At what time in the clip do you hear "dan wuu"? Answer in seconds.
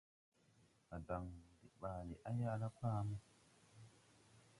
1.07-1.55